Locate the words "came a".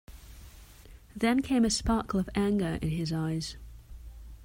1.43-1.69